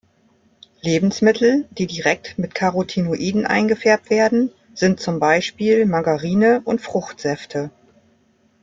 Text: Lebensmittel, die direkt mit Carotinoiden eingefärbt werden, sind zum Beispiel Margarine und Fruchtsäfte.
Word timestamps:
Lebensmittel, 0.81 1.67
die 1.77 1.85
direkt 1.85 2.39
mit 2.39 2.55
Carotinoiden 2.55 3.45
eingefärbt 3.45 4.09
werden, 4.09 4.51
sind 4.73 4.99
zum 4.99 5.19
Beispiel 5.19 5.85
Margarine 5.85 6.61
und 6.65 6.81
Fruchtsäfte. 6.81 7.69